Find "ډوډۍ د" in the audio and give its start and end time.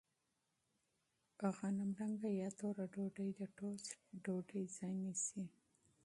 2.93-3.41